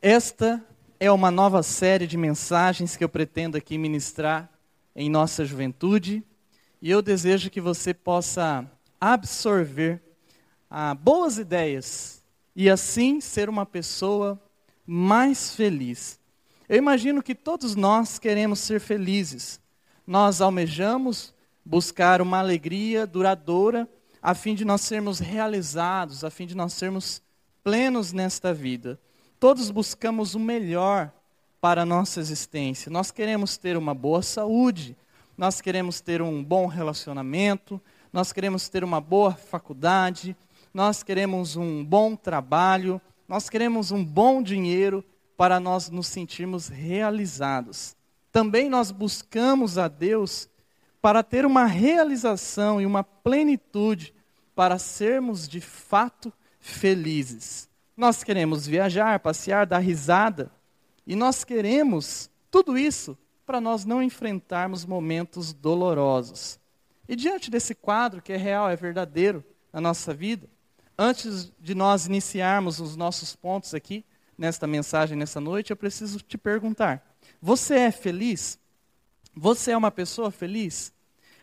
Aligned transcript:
Esta 0.00 0.64
é 1.00 1.10
uma 1.10 1.28
nova 1.28 1.60
série 1.60 2.06
de 2.06 2.16
mensagens 2.16 2.96
que 2.96 3.02
eu 3.02 3.08
pretendo 3.08 3.56
aqui 3.56 3.76
ministrar 3.76 4.48
em 4.94 5.10
nossa 5.10 5.44
juventude 5.44 6.22
e 6.80 6.88
eu 6.88 7.02
desejo 7.02 7.50
que 7.50 7.60
você 7.60 7.92
possa 7.92 8.64
absorver 9.00 10.00
ah, 10.70 10.94
boas 10.94 11.36
ideias 11.36 12.22
e 12.54 12.70
assim 12.70 13.20
ser 13.20 13.48
uma 13.48 13.66
pessoa 13.66 14.40
mais 14.86 15.56
feliz. 15.56 16.20
Eu 16.68 16.76
imagino 16.76 17.20
que 17.20 17.34
todos 17.34 17.74
nós 17.74 18.20
queremos 18.20 18.60
ser 18.60 18.78
felizes. 18.78 19.60
Nós 20.06 20.40
almejamos 20.40 21.34
buscar 21.64 22.22
uma 22.22 22.38
alegria 22.38 23.04
duradoura 23.04 23.88
a 24.22 24.32
fim 24.32 24.54
de 24.54 24.64
nós 24.64 24.80
sermos 24.80 25.18
realizados, 25.18 26.22
a 26.22 26.30
fim 26.30 26.46
de 26.46 26.56
nós 26.56 26.72
sermos 26.72 27.20
plenos 27.64 28.12
nesta 28.12 28.54
vida. 28.54 28.96
Todos 29.40 29.70
buscamos 29.70 30.34
o 30.34 30.40
melhor 30.40 31.12
para 31.60 31.82
a 31.82 31.86
nossa 31.86 32.18
existência. 32.18 32.90
Nós 32.90 33.12
queremos 33.12 33.56
ter 33.56 33.76
uma 33.76 33.94
boa 33.94 34.20
saúde, 34.20 34.96
nós 35.36 35.60
queremos 35.60 36.00
ter 36.00 36.20
um 36.20 36.42
bom 36.42 36.66
relacionamento, 36.66 37.80
nós 38.12 38.32
queremos 38.32 38.68
ter 38.68 38.82
uma 38.82 39.00
boa 39.00 39.32
faculdade, 39.32 40.36
nós 40.74 41.04
queremos 41.04 41.54
um 41.54 41.84
bom 41.84 42.16
trabalho, 42.16 43.00
nós 43.28 43.48
queremos 43.48 43.92
um 43.92 44.04
bom 44.04 44.42
dinheiro 44.42 45.04
para 45.36 45.60
nós 45.60 45.88
nos 45.88 46.08
sentirmos 46.08 46.66
realizados. 46.66 47.94
Também 48.32 48.68
nós 48.68 48.90
buscamos 48.90 49.78
a 49.78 49.86
Deus 49.86 50.48
para 51.00 51.22
ter 51.22 51.46
uma 51.46 51.64
realização 51.64 52.80
e 52.80 52.86
uma 52.86 53.04
plenitude 53.04 54.12
para 54.52 54.80
sermos 54.80 55.48
de 55.48 55.60
fato 55.60 56.32
felizes. 56.58 57.68
Nós 57.98 58.22
queremos 58.22 58.64
viajar, 58.64 59.18
passear, 59.18 59.66
dar 59.66 59.80
risada. 59.80 60.52
E 61.04 61.16
nós 61.16 61.42
queremos 61.42 62.30
tudo 62.48 62.78
isso 62.78 63.18
para 63.44 63.60
nós 63.60 63.84
não 63.84 64.00
enfrentarmos 64.00 64.86
momentos 64.86 65.52
dolorosos. 65.52 66.60
E 67.08 67.16
diante 67.16 67.50
desse 67.50 67.74
quadro 67.74 68.22
que 68.22 68.32
é 68.32 68.36
real, 68.36 68.70
é 68.70 68.76
verdadeiro 68.76 69.44
na 69.72 69.80
nossa 69.80 70.14
vida, 70.14 70.48
antes 70.96 71.52
de 71.58 71.74
nós 71.74 72.06
iniciarmos 72.06 72.78
os 72.78 72.94
nossos 72.94 73.34
pontos 73.34 73.74
aqui, 73.74 74.04
nesta 74.38 74.64
mensagem, 74.64 75.18
nessa 75.18 75.40
noite, 75.40 75.72
eu 75.72 75.76
preciso 75.76 76.20
te 76.20 76.38
perguntar: 76.38 77.04
você 77.42 77.78
é 77.78 77.90
feliz? 77.90 78.60
Você 79.34 79.72
é 79.72 79.76
uma 79.76 79.90
pessoa 79.90 80.30
feliz? 80.30 80.92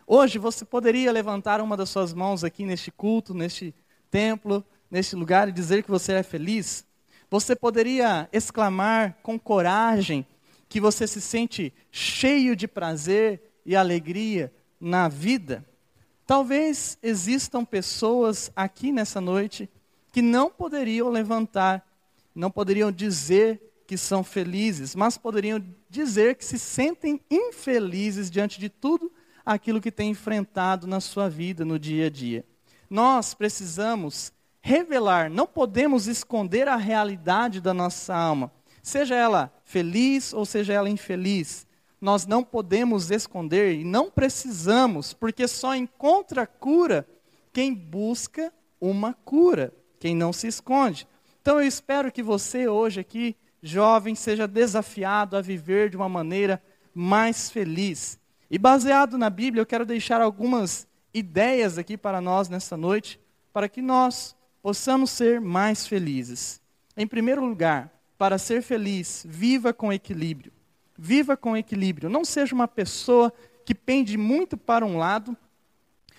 Hoje 0.08 0.40
você 0.40 0.64
poderia 0.64 1.12
levantar 1.12 1.60
uma 1.60 1.76
das 1.76 1.90
suas 1.90 2.14
mãos 2.14 2.46
aqui 2.46 2.66
neste 2.66 2.92
culto, 2.92 3.34
neste 3.34 3.76
templo, 4.10 4.64
neste 4.96 5.14
lugar 5.14 5.50
e 5.50 5.52
dizer 5.52 5.84
que 5.84 5.92
você 5.92 6.14
é 6.14 6.24
feliz, 6.24 6.86
você 7.30 7.54
poderia 7.54 8.30
exclamar 8.32 9.18
com 9.22 9.38
coragem 9.38 10.26
que 10.70 10.80
você 10.80 11.06
se 11.06 11.20
sente 11.20 11.74
cheio 11.92 12.56
de 12.56 12.66
prazer 12.66 13.42
e 13.66 13.76
alegria 13.76 14.54
na 14.80 15.10
vida. 15.10 15.66
Talvez 16.26 16.98
existam 17.04 17.66
pessoas 17.66 18.50
aqui 18.56 18.94
nessa 18.94 19.20
noite 19.20 19.70
que 20.14 20.22
não 20.22 20.50
poderiam 20.50 21.10
levantar, 21.10 21.86
não 22.34 22.50
poderiam 22.50 22.90
dizer 22.90 23.84
que 23.86 23.98
são 23.98 24.24
felizes, 24.24 24.96
mas 24.96 25.18
poderiam 25.18 25.62
dizer 25.90 26.36
que 26.36 26.46
se 26.46 26.58
sentem 26.58 27.20
infelizes 27.30 28.32
diante 28.32 28.62
de 28.62 28.70
tudo 28.70 29.12
aquilo 29.46 29.82
que 29.82 29.92
tem 29.92 30.12
enfrentado 30.12 30.88
na 30.88 31.02
sua 31.02 31.30
vida 31.30 31.66
no 31.66 31.78
dia 31.78 32.06
a 32.06 32.10
dia. 32.10 32.46
Nós 32.90 33.34
precisamos 33.34 34.32
revelar, 34.66 35.30
não 35.30 35.46
podemos 35.46 36.08
esconder 36.08 36.68
a 36.68 36.76
realidade 36.76 37.62
da 37.62 37.72
nossa 37.72 38.16
alma, 38.16 38.52
seja 38.82 39.14
ela 39.14 39.54
feliz 39.64 40.34
ou 40.34 40.44
seja 40.44 40.74
ela 40.74 40.90
infeliz. 40.90 41.68
Nós 42.02 42.26
não 42.26 42.44
podemos 42.44 43.12
esconder 43.12 43.76
e 43.76 43.84
não 43.84 44.10
precisamos, 44.10 45.14
porque 45.14 45.48
só 45.48 45.76
encontra 45.76 46.48
cura 46.48 47.08
quem 47.54 47.76
busca 47.76 48.52
uma 48.82 49.14
cura, 49.14 49.72
quem 50.00 50.16
não 50.16 50.34
se 50.34 50.48
esconde. 50.48 51.08
Então 51.40 51.62
eu 51.62 51.68
espero 51.68 52.12
que 52.12 52.24
você 52.24 52.68
hoje 52.68 53.00
aqui, 53.00 53.36
jovem, 53.62 54.16
seja 54.16 54.48
desafiado 54.48 55.38
a 55.38 55.42
viver 55.42 55.92
de 55.92 55.96
uma 55.96 56.10
maneira 56.10 56.60
mais 56.92 57.52
feliz. 57.52 58.20
E 58.50 58.58
baseado 58.58 59.16
na 59.16 59.30
Bíblia, 59.30 59.62
eu 59.62 59.66
quero 59.68 59.86
deixar 59.86 60.22
algumas 60.22 60.88
ideias 61.14 61.78
aqui 61.78 61.96
para 61.96 62.20
nós 62.20 62.50
nessa 62.50 62.76
noite, 62.76 63.20
para 63.54 63.70
que 63.70 63.80
nós 63.80 64.35
possamos 64.66 65.12
ser 65.12 65.40
mais 65.40 65.86
felizes. 65.86 66.60
Em 66.98 67.06
primeiro 67.06 67.46
lugar, 67.46 67.92
para 68.18 68.40
ser 68.40 68.64
feliz, 68.64 69.24
viva 69.24 69.72
com 69.72 69.94
equilíbrio. 69.94 70.52
Viva 70.98 71.38
com 71.38 71.56
equilíbrio. 71.56 72.10
Não 72.10 72.26
seja 72.26 72.56
uma 72.56 72.68
pessoa 72.68 73.32
que 73.64 73.76
pende 73.76 74.18
muito 74.18 74.58
para 74.58 74.84
um 74.84 74.98
lado, 74.98 75.38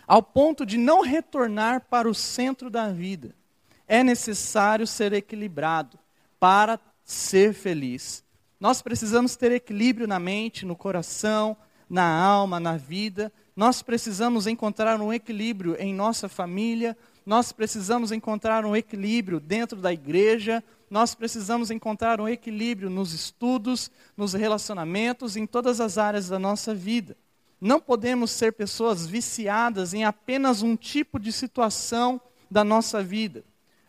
ao 0.06 0.22
ponto 0.22 0.64
de 0.64 0.78
não 0.78 1.00
retornar 1.00 1.86
para 1.90 2.08
o 2.08 2.14
centro 2.14 2.70
da 2.70 2.92
vida. 2.92 3.34
É 3.88 4.04
necessário 4.04 4.86
ser 4.86 5.12
equilibrado 5.12 5.98
para 6.38 6.78
ser 7.04 7.52
feliz. 7.52 8.22
Nós 8.60 8.80
precisamos 8.80 9.34
ter 9.34 9.50
equilíbrio 9.50 10.06
na 10.06 10.20
mente, 10.20 10.64
no 10.64 10.76
coração, 10.76 11.56
na 11.90 12.06
alma, 12.08 12.60
na 12.60 12.76
vida. 12.76 13.32
Nós 13.56 13.80
precisamos 13.80 14.46
encontrar 14.46 15.00
um 15.00 15.10
equilíbrio 15.10 15.76
em 15.80 15.94
nossa 15.94 16.28
família, 16.28 16.94
nós 17.24 17.52
precisamos 17.52 18.12
encontrar 18.12 18.66
um 18.66 18.76
equilíbrio 18.76 19.40
dentro 19.40 19.80
da 19.80 19.90
igreja, 19.90 20.62
nós 20.90 21.14
precisamos 21.14 21.70
encontrar 21.70 22.20
um 22.20 22.28
equilíbrio 22.28 22.90
nos 22.90 23.14
estudos, 23.14 23.90
nos 24.14 24.34
relacionamentos, 24.34 25.38
em 25.38 25.46
todas 25.46 25.80
as 25.80 25.96
áreas 25.96 26.28
da 26.28 26.38
nossa 26.38 26.74
vida. 26.74 27.16
Não 27.58 27.80
podemos 27.80 28.30
ser 28.30 28.52
pessoas 28.52 29.06
viciadas 29.06 29.94
em 29.94 30.04
apenas 30.04 30.60
um 30.60 30.76
tipo 30.76 31.18
de 31.18 31.32
situação 31.32 32.20
da 32.50 32.62
nossa 32.62 33.02
vida. 33.02 33.42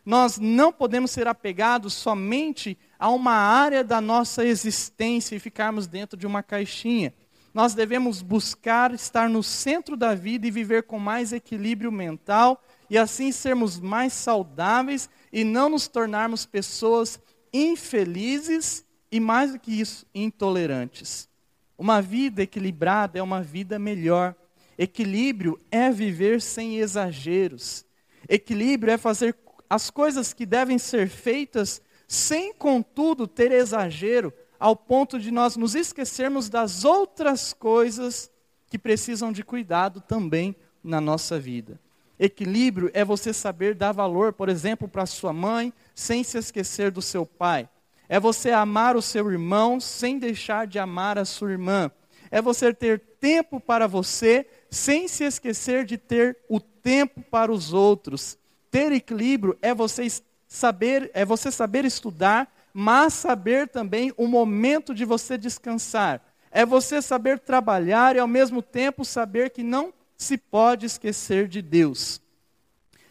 Nós 0.06 0.39
não 0.39 0.72
podemos 0.72 1.11
ser 1.11 1.27
apegados 1.27 1.94
somente 1.94 2.77
a 2.97 3.09
uma 3.09 3.33
área 3.33 3.83
da 3.83 4.00
nossa 4.00 4.45
existência 4.45 5.35
e 5.35 5.39
ficarmos 5.39 5.85
dentro 5.88 6.17
de 6.17 6.25
uma 6.25 6.41
caixinha. 6.41 7.13
Nós 7.57 7.73
devemos 7.73 8.22
buscar 8.22 8.94
estar 8.94 9.28
no 9.28 9.41
centro 9.41 9.97
da 9.97 10.13
vida 10.13 10.45
e 10.45 10.51
viver 10.51 10.84
com 10.84 11.00
mais 11.00 11.34
equilíbrio 11.34 11.91
mental 11.91 12.63
e 12.88 13.00
assim 13.00 13.31
sermos 13.31 13.79
mais 13.79 14.13
saudáveis 14.13 15.09
e 15.34 15.44
não 15.44 15.68
nos 15.68 15.88
tornarmos 15.88 16.45
pessoas 16.45 17.19
infelizes 17.51 18.85
e, 19.12 19.19
mais 19.19 19.53
do 19.53 19.59
que 19.59 19.72
isso, 19.72 20.06
intolerantes. 20.13 21.28
Uma 21.75 22.00
vida 22.00 22.44
equilibrada 22.44 23.18
é 23.18 23.23
uma 23.23 23.41
vida 23.41 23.79
melhor. 23.79 24.35
Equilíbrio 24.78 25.59
é 25.72 25.89
viver 25.89 26.44
sem 26.44 26.78
exageros. 26.78 27.84
Equilíbrio 28.29 28.94
é 28.94 29.00
fazer 29.00 29.35
as 29.68 29.89
coisas 29.89 30.31
que 30.31 30.45
devem 30.45 30.78
ser 30.78 31.09
feitas 31.09 31.81
sem, 32.07 32.53
contudo, 32.53 33.25
ter 33.28 33.51
exagero, 33.51 34.31
ao 34.59 34.75
ponto 34.75 35.19
de 35.19 35.31
nós 35.31 35.56
nos 35.56 35.75
esquecermos 35.75 36.50
das 36.50 36.84
outras 36.84 37.53
coisas 37.53 38.31
que 38.69 38.78
precisam 38.78 39.31
de 39.31 39.44
cuidado 39.44 40.01
também 40.01 40.56
na 40.84 41.00
nossa 41.00 41.40
vida. 41.40 41.79
Equilíbrio 42.19 42.90
é 42.94 43.06
você 43.06 43.31
saber 43.31 43.75
dar 43.75 43.91
valor, 43.91 44.34
por 44.34 44.50
exemplo, 44.50 44.88
para 44.88 45.06
sua 45.06 45.31
mãe, 45.31 45.72
sem 45.94 46.23
se 46.23 46.38
esquecer 46.38 46.90
do 46.90 47.01
seu 47.01 47.25
pai. 47.25 47.69
É 48.09 48.19
você 48.19 48.51
amar 48.51 48.95
o 48.95 49.01
seu 49.01 49.29
irmão 49.29 49.79
sem 49.79 50.18
deixar 50.18 50.66
de 50.66 50.79
amar 50.79 51.18
a 51.18 51.25
sua 51.25 51.51
irmã. 51.51 51.91
É 52.31 52.41
você 52.41 52.74
ter 52.74 53.00
tempo 53.19 53.59
para 53.59 53.88
você 53.88 54.47
sem 54.69 55.07
se 55.07 55.24
esquecer 55.24 55.85
de 55.85 55.97
ter 55.97 56.38
o 56.50 56.59
tempo 56.59 57.22
para 57.22 57.51
os 57.51 57.74
outros. 57.74 58.38
Ter 58.72 58.91
equilíbrio 58.91 59.57
é 59.62 59.74
você 59.74 60.07
saber, 60.47 61.12
é 61.13 61.24
você 61.24 61.51
saber 61.51 61.85
estudar, 61.85 62.51
mas 62.79 63.15
saber 63.15 63.67
também 63.67 64.13
o 64.15 64.27
momento 64.27 64.94
de 64.94 65.03
você 65.03 65.35
descansar. 65.35 66.21
É 66.51 66.63
você 66.63 67.01
saber 67.01 67.39
trabalhar 67.39 68.15
e 68.15 68.19
ao 68.19 68.27
mesmo 68.27 68.62
tempo 68.62 69.03
saber 69.03 69.50
que 69.50 69.63
não 69.63 69.91
se 70.15 70.38
pode 70.38 70.85
esquecer 70.85 71.47
de 71.47 71.59
Deus. 71.59 72.21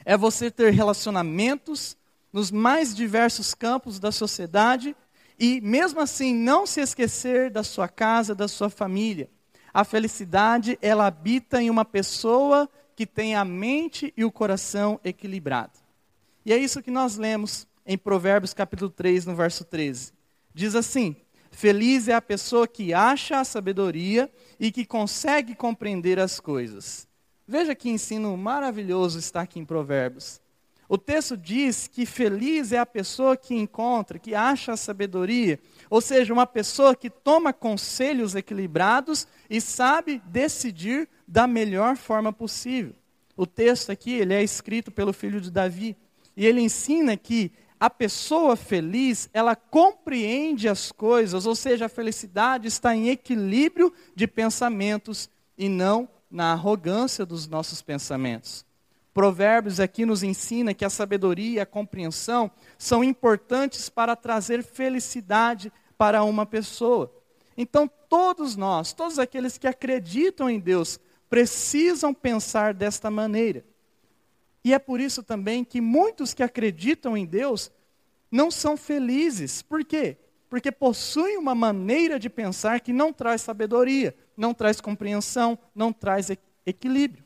É 0.05 0.17
você 0.17 0.53
ter 0.53 0.71
relacionamentos 0.73 1.97
nos 2.33 2.53
mais 2.53 2.95
diversos 2.95 3.55
campos 3.55 3.99
da 3.99 4.13
sociedade 4.13 4.95
e, 5.37 5.61
mesmo 5.61 5.99
assim, 5.99 6.33
não 6.33 6.65
se 6.65 6.81
esquecer 6.81 7.51
da 7.51 7.65
sua 7.65 7.89
casa, 7.89 8.37
da 8.37 8.47
sua 8.47 8.71
família. 8.71 9.29
A 9.75 9.83
felicidade, 9.83 10.79
ela 10.81 11.09
habita 11.09 11.61
em 11.61 11.71
uma 11.71 11.85
pessoa 11.85 12.71
que 12.95 13.05
tem 13.05 13.35
a 13.35 13.45
mente 13.45 14.15
e 14.17 14.25
o 14.25 14.31
coração 14.31 15.01
equilibrado. 15.03 15.73
E 16.45 16.53
é 16.53 16.57
isso 16.57 16.81
que 16.81 16.91
nós 16.93 17.17
lemos 17.17 17.67
em 17.87 17.97
Provérbios 17.97 18.53
capítulo 18.53 18.91
3, 18.91 19.27
no 19.27 19.35
verso 19.35 19.65
13. 19.65 20.13
Diz 20.53 20.75
assim: 20.75 21.17
Feliz 21.51 22.09
é 22.09 22.15
a 22.15 22.21
pessoa 22.21 22.67
que 22.67 22.93
acha 22.93 23.39
a 23.39 23.45
sabedoria 23.45 24.31
e 24.59 24.73
que 24.73 24.85
consegue 24.85 25.55
compreender 25.55 26.19
as 26.19 26.41
coisas. 26.41 27.07
Veja 27.47 27.75
que 27.75 27.89
ensino 27.89 28.37
maravilhoso 28.37 29.19
está 29.19 29.43
aqui 29.43 29.61
em 29.61 29.65
Provérbios. 29.65 30.41
O 30.89 30.97
texto 30.97 31.37
diz 31.37 31.89
que 31.89 32.07
feliz 32.07 32.71
é 32.73 32.79
a 32.79 32.87
pessoa 32.87 33.37
que 33.37 33.55
encontra, 33.55 34.19
que 34.19 34.35
acha 34.35 34.73
a 34.73 34.77
sabedoria, 34.77 35.59
ou 35.91 36.01
seja, 36.01 36.33
uma 36.33 36.47
pessoa 36.47 36.95
que 36.95 37.11
toma 37.11 37.53
conselhos 37.53 38.35
equilibrados 38.35 39.27
e 39.51 39.61
sabe 39.61 40.23
decidir 40.27 41.09
da 41.27 41.47
melhor 41.47 41.97
forma 41.97 42.33
possível. 42.33 42.95
O 43.37 43.47
texto 43.47 43.91
aqui, 43.91 44.13
ele 44.13 44.33
é 44.33 44.43
escrito 44.43 44.93
pelo 44.93 45.13
filho 45.13 45.41
de 45.41 45.51
Davi, 45.51 45.97
e 46.37 46.47
ele 46.47 46.61
ensina 46.61 47.17
que 47.17 47.51
a 47.79 47.91
pessoa 47.91 48.57
feliz, 48.57 49.29
ela 49.33 49.55
compreende 49.55 50.69
as 50.69 50.91
coisas, 50.91 51.47
ou 51.47 51.55
seja, 51.55 51.87
a 51.87 51.91
felicidade 51.91 52.67
está 52.69 52.95
em 52.95 53.09
equilíbrio 53.09 53.93
de 54.15 54.27
pensamentos 54.27 55.29
e 55.59 55.69
não 55.69 56.09
na 56.31 56.53
arrogância 56.53 57.27
dos 57.27 57.47
nossos 57.47 57.83
pensamentos. 57.83 58.65
Provérbios 59.13 59.81
aqui 59.81 60.05
nos 60.05 60.23
ensina 60.23 60.75
que 60.75 60.85
a 60.85 60.91
sabedoria 60.91 61.57
e 61.57 61.61
a 61.61 61.67
compreensão 61.67 62.51
são 62.77 63.03
importantes 63.03 63.89
para 63.89 64.15
trazer 64.15 64.63
felicidade 64.63 65.73
para 65.97 66.23
uma 66.23 66.45
pessoa. 66.45 67.11
Então, 67.57 67.91
todos 68.09 68.57
nós, 68.57 68.93
todos 68.93 69.19
aqueles 69.19 69.57
que 69.57 69.67
acreditam 69.67 70.51
em 70.51 70.61
Deus, 70.61 71.01
precisam 71.31 72.13
pensar 72.13 72.75
desta 72.75 73.11
maneira. 73.11 73.65
E 74.67 74.75
é 74.75 74.81
por 74.81 75.01
isso 75.01 75.23
também 75.23 75.63
que 75.63 75.81
muitos 75.81 76.35
que 76.35 76.43
acreditam 76.43 77.17
em 77.17 77.25
Deus 77.25 77.71
não 78.29 78.51
são 78.51 78.77
felizes. 78.77 79.63
Por 79.63 79.85
quê? 79.85 80.17
Porque 80.51 80.73
possuem 80.73 81.39
uma 81.39 81.55
maneira 81.55 82.19
de 82.19 82.29
pensar 82.29 82.81
que 82.81 82.93
não 82.93 83.13
traz 83.13 83.43
sabedoria, 83.43 84.13
não 84.37 84.53
traz 84.53 84.81
compreensão, 84.81 85.57
não 85.73 85.93
traz 85.93 86.31
equilíbrio. 86.67 87.23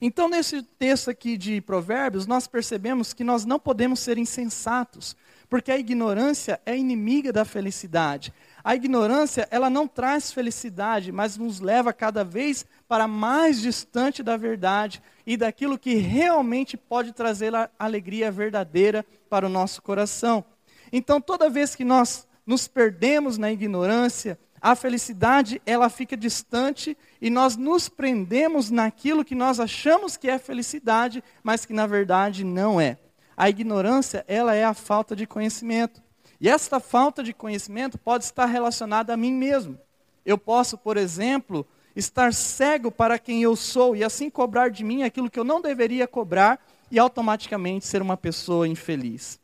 Então, 0.00 0.28
nesse 0.28 0.64
texto 0.64 1.10
aqui 1.10 1.36
de 1.36 1.60
Provérbios, 1.60 2.26
nós 2.26 2.48
percebemos 2.48 3.12
que 3.12 3.22
nós 3.22 3.44
não 3.44 3.60
podemos 3.60 4.00
ser 4.00 4.18
insensatos, 4.18 5.16
porque 5.48 5.70
a 5.70 5.78
ignorância 5.78 6.60
é 6.66 6.76
inimiga 6.76 7.32
da 7.32 7.44
felicidade. 7.44 8.34
A 8.64 8.76
ignorância, 8.76 9.48
ela 9.50 9.68
não 9.68 9.88
traz 9.88 10.32
felicidade, 10.32 11.10
mas 11.10 11.36
nos 11.36 11.58
leva 11.58 11.92
cada 11.92 12.24
vez 12.24 12.64
para 12.86 13.08
mais 13.08 13.60
distante 13.60 14.22
da 14.22 14.36
verdade 14.36 15.02
e 15.26 15.36
daquilo 15.36 15.78
que 15.78 15.94
realmente 15.94 16.76
pode 16.76 17.12
trazer 17.12 17.54
a 17.54 17.68
alegria 17.78 18.30
verdadeira 18.30 19.04
para 19.28 19.46
o 19.46 19.48
nosso 19.48 19.82
coração. 19.82 20.44
Então, 20.92 21.20
toda 21.20 21.50
vez 21.50 21.74
que 21.74 21.84
nós 21.84 22.26
nos 22.46 22.68
perdemos 22.68 23.38
na 23.38 23.50
ignorância, 23.50 24.38
a 24.60 24.76
felicidade 24.76 25.60
ela 25.64 25.88
fica 25.88 26.16
distante 26.16 26.96
e 27.20 27.30
nós 27.30 27.56
nos 27.56 27.88
prendemos 27.88 28.70
naquilo 28.70 29.24
que 29.24 29.34
nós 29.34 29.58
achamos 29.58 30.16
que 30.16 30.28
é 30.28 30.38
felicidade, 30.38 31.24
mas 31.42 31.64
que 31.64 31.72
na 31.72 31.86
verdade 31.86 32.44
não 32.44 32.80
é. 32.80 32.98
A 33.36 33.48
ignorância, 33.48 34.24
ela 34.28 34.54
é 34.54 34.64
a 34.64 34.74
falta 34.74 35.16
de 35.16 35.26
conhecimento. 35.26 36.01
E 36.42 36.48
esta 36.48 36.80
falta 36.80 37.22
de 37.22 37.32
conhecimento 37.32 37.96
pode 37.96 38.24
estar 38.24 38.46
relacionada 38.46 39.14
a 39.14 39.16
mim 39.16 39.32
mesmo. 39.32 39.78
Eu 40.26 40.36
posso, 40.36 40.76
por 40.76 40.96
exemplo, 40.96 41.64
estar 41.94 42.34
cego 42.34 42.90
para 42.90 43.16
quem 43.16 43.44
eu 43.44 43.54
sou 43.54 43.94
e 43.94 44.02
assim 44.02 44.28
cobrar 44.28 44.68
de 44.68 44.82
mim 44.82 45.04
aquilo 45.04 45.30
que 45.30 45.38
eu 45.38 45.44
não 45.44 45.60
deveria 45.60 46.08
cobrar 46.08 46.58
e 46.90 46.98
automaticamente 46.98 47.86
ser 47.86 48.02
uma 48.02 48.16
pessoa 48.16 48.66
infeliz. 48.66 49.38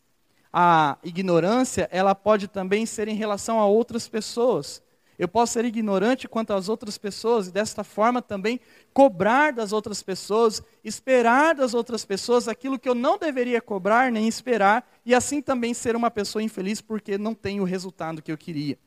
A 0.52 0.98
ignorância, 1.04 1.88
ela 1.92 2.16
pode 2.16 2.48
também 2.48 2.84
ser 2.84 3.06
em 3.06 3.14
relação 3.14 3.60
a 3.60 3.66
outras 3.66 4.08
pessoas. 4.08 4.82
Eu 5.18 5.26
posso 5.26 5.54
ser 5.54 5.64
ignorante 5.64 6.28
quanto 6.28 6.52
às 6.52 6.68
outras 6.68 6.96
pessoas 6.96 7.48
e 7.48 7.52
desta 7.52 7.82
forma 7.82 8.22
também 8.22 8.60
cobrar 8.92 9.52
das 9.52 9.72
outras 9.72 10.00
pessoas, 10.00 10.62
esperar 10.84 11.56
das 11.56 11.74
outras 11.74 12.04
pessoas 12.04 12.46
aquilo 12.46 12.78
que 12.78 12.88
eu 12.88 12.94
não 12.94 13.18
deveria 13.18 13.60
cobrar 13.60 14.12
nem 14.12 14.28
esperar 14.28 14.88
e 15.04 15.12
assim 15.14 15.42
também 15.42 15.74
ser 15.74 15.96
uma 15.96 16.10
pessoa 16.10 16.42
infeliz 16.42 16.80
porque 16.80 17.18
não 17.18 17.34
tenho 17.34 17.64
o 17.64 17.66
resultado 17.66 18.22
que 18.22 18.30
eu 18.30 18.38
queria. 18.38 18.78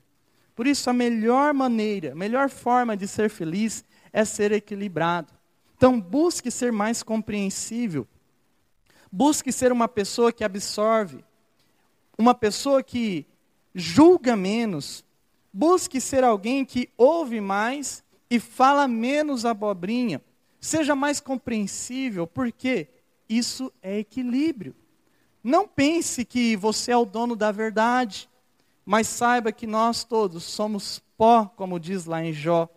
Por 0.55 0.65
isso 0.67 0.89
a 0.89 0.93
melhor 0.93 1.53
maneira, 1.53 2.13
a 2.13 2.15
melhor 2.15 2.49
forma 2.49 2.95
de 2.95 3.07
ser 3.09 3.29
feliz 3.29 3.83
é 4.13 4.23
ser 4.23 4.53
equilibrado. 4.53 5.33
Então 5.75 5.99
busque 5.99 6.49
ser 6.49 6.71
mais 6.71 7.03
compreensível. 7.03 8.07
Busque 9.11 9.51
ser 9.51 9.73
uma 9.73 9.89
pessoa 9.89 10.31
que 10.31 10.45
absorve, 10.45 11.25
uma 12.17 12.33
pessoa 12.33 12.81
que 12.81 13.25
julga 13.75 14.37
menos, 14.37 15.03
Busque 15.53 15.99
ser 15.99 16.23
alguém 16.23 16.63
que 16.63 16.89
ouve 16.97 17.41
mais 17.41 18.03
e 18.29 18.39
fala 18.39 18.87
menos 18.87 19.45
abobrinha. 19.45 20.21
Seja 20.59 20.95
mais 20.95 21.19
compreensível, 21.19 22.25
porque 22.25 22.87
isso 23.27 23.71
é 23.81 23.99
equilíbrio. 23.99 24.75
Não 25.43 25.67
pense 25.67 26.23
que 26.23 26.55
você 26.55 26.91
é 26.91 26.97
o 26.97 27.05
dono 27.05 27.35
da 27.35 27.51
verdade, 27.51 28.29
mas 28.85 29.07
saiba 29.07 29.51
que 29.51 29.65
nós 29.65 30.03
todos 30.03 30.43
somos 30.43 31.01
pó, 31.17 31.45
como 31.55 31.79
diz 31.79 32.05
lá 32.05 32.23
em 32.23 32.31
Jó, 32.31 32.69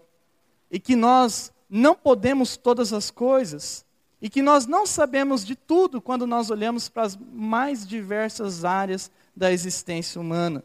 e 0.70 0.80
que 0.80 0.96
nós 0.96 1.52
não 1.68 1.94
podemos 1.94 2.56
todas 2.56 2.92
as 2.92 3.10
coisas, 3.10 3.84
e 4.20 4.30
que 4.30 4.40
nós 4.40 4.66
não 4.66 4.86
sabemos 4.86 5.44
de 5.44 5.54
tudo 5.54 6.00
quando 6.00 6.26
nós 6.26 6.50
olhamos 6.50 6.88
para 6.88 7.02
as 7.02 7.16
mais 7.16 7.86
diversas 7.86 8.64
áreas 8.64 9.10
da 9.36 9.52
existência 9.52 10.20
humana. 10.20 10.64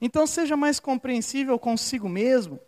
Então 0.00 0.26
seja 0.26 0.56
mais 0.56 0.80
compreensível 0.80 1.58
consigo 1.58 2.08
mesmo. 2.08 2.60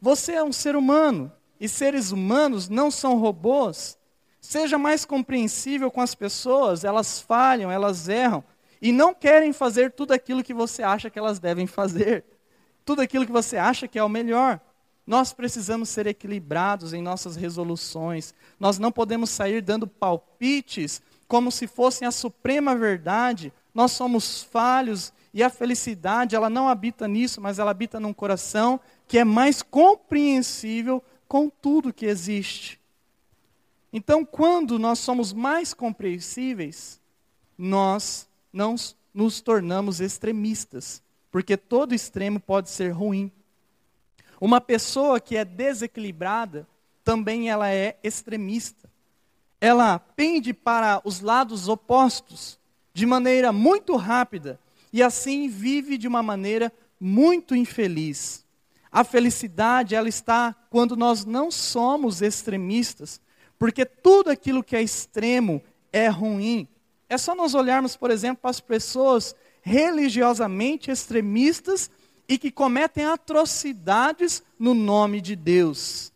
Você 0.00 0.32
é 0.32 0.42
um 0.42 0.52
ser 0.52 0.76
humano 0.76 1.32
e 1.60 1.68
seres 1.68 2.10
humanos 2.10 2.68
não 2.68 2.90
são 2.90 3.18
robôs. 3.18 3.98
Seja 4.40 4.78
mais 4.78 5.04
compreensível 5.04 5.90
com 5.90 6.00
as 6.00 6.14
pessoas, 6.14 6.82
elas 6.82 7.20
falham, 7.20 7.70
elas 7.70 8.08
erram 8.08 8.42
e 8.80 8.90
não 8.90 9.14
querem 9.14 9.52
fazer 9.52 9.92
tudo 9.92 10.12
aquilo 10.12 10.42
que 10.42 10.54
você 10.54 10.82
acha 10.82 11.10
que 11.10 11.18
elas 11.18 11.38
devem 11.38 11.66
fazer, 11.66 12.24
tudo 12.84 13.02
aquilo 13.02 13.26
que 13.26 13.32
você 13.32 13.58
acha 13.58 13.86
que 13.86 13.98
é 13.98 14.02
o 14.02 14.08
melhor. 14.08 14.58
Nós 15.06 15.32
precisamos 15.32 15.88
ser 15.88 16.06
equilibrados 16.06 16.92
em 16.92 17.02
nossas 17.02 17.36
resoluções. 17.36 18.32
Nós 18.58 18.78
não 18.78 18.92
podemos 18.92 19.28
sair 19.28 19.60
dando 19.60 19.86
palpites 19.86 21.02
como 21.26 21.50
se 21.50 21.66
fossem 21.66 22.06
a 22.06 22.12
suprema 22.12 22.74
verdade. 22.74 23.52
Nós 23.74 23.92
somos 23.92 24.42
falhos 24.42 25.12
e 25.32 25.42
a 25.42 25.50
felicidade, 25.50 26.34
ela 26.34 26.50
não 26.50 26.68
habita 26.68 27.06
nisso, 27.06 27.40
mas 27.40 27.58
ela 27.58 27.70
habita 27.70 28.00
num 28.00 28.12
coração 28.12 28.80
que 29.06 29.18
é 29.18 29.24
mais 29.24 29.62
compreensível 29.62 31.02
com 31.28 31.48
tudo 31.48 31.92
que 31.92 32.06
existe. 32.06 32.80
Então, 33.92 34.24
quando 34.24 34.78
nós 34.78 34.98
somos 34.98 35.32
mais 35.32 35.72
compreensíveis, 35.72 37.00
nós 37.56 38.28
não 38.52 38.74
nos 39.14 39.40
tornamos 39.40 40.00
extremistas, 40.00 41.02
porque 41.30 41.56
todo 41.56 41.94
extremo 41.94 42.40
pode 42.40 42.70
ser 42.70 42.90
ruim. 42.90 43.30
Uma 44.40 44.60
pessoa 44.60 45.20
que 45.20 45.36
é 45.36 45.44
desequilibrada, 45.44 46.66
também 47.04 47.50
ela 47.50 47.70
é 47.70 47.96
extremista. 48.02 48.88
Ela 49.60 49.98
pende 49.98 50.52
para 50.52 51.00
os 51.04 51.20
lados 51.20 51.68
opostos 51.68 52.58
de 52.92 53.06
maneira 53.06 53.52
muito 53.52 53.96
rápida 53.96 54.58
e 54.92 55.02
assim 55.02 55.48
vive 55.48 55.96
de 55.96 56.08
uma 56.08 56.22
maneira 56.22 56.72
muito 56.98 57.54
infeliz. 57.54 58.44
A 58.90 59.04
felicidade, 59.04 59.94
ela 59.94 60.08
está 60.08 60.54
quando 60.68 60.96
nós 60.96 61.24
não 61.24 61.50
somos 61.50 62.22
extremistas, 62.22 63.20
porque 63.58 63.84
tudo 63.84 64.30
aquilo 64.30 64.64
que 64.64 64.74
é 64.74 64.82
extremo 64.82 65.62
é 65.92 66.08
ruim. 66.08 66.66
É 67.08 67.16
só 67.16 67.34
nós 67.34 67.54
olharmos, 67.54 67.96
por 67.96 68.10
exemplo, 68.10 68.42
para 68.42 68.50
as 68.50 68.60
pessoas 68.60 69.34
religiosamente 69.62 70.90
extremistas 70.90 71.90
e 72.28 72.38
que 72.38 72.50
cometem 72.50 73.04
atrocidades 73.04 74.42
no 74.58 74.74
nome 74.74 75.20
de 75.20 75.36
Deus 75.36 76.10